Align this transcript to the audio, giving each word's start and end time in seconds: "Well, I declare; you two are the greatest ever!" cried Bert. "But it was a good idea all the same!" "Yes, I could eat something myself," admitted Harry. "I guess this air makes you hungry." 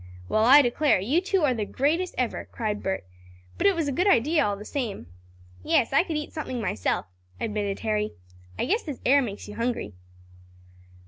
"Well, 0.27 0.45
I 0.45 0.63
declare; 0.63 0.99
you 0.99 1.21
two 1.21 1.43
are 1.43 1.53
the 1.53 1.63
greatest 1.63 2.15
ever!" 2.17 2.45
cried 2.51 2.81
Bert. 2.81 3.05
"But 3.59 3.67
it 3.67 3.75
was 3.75 3.87
a 3.87 3.91
good 3.91 4.07
idea 4.07 4.43
all 4.43 4.57
the 4.57 4.65
same!" 4.65 5.05
"Yes, 5.63 5.93
I 5.93 6.01
could 6.01 6.17
eat 6.17 6.33
something 6.33 6.59
myself," 6.59 7.05
admitted 7.39 7.81
Harry. 7.81 8.13
"I 8.57 8.65
guess 8.65 8.81
this 8.81 8.99
air 9.05 9.21
makes 9.21 9.47
you 9.47 9.53
hungry." 9.57 9.93